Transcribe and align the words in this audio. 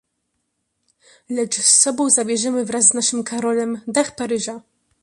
"Lecz 1.29 1.55
z 1.61 1.79
sobą 1.81 2.09
zabierzemy 2.09 2.65
wraz 2.65 2.87
z 2.87 2.93
naszym 2.93 3.23
Karolem, 3.23 3.81
dach 3.87 4.15
Paryża." 4.15 4.61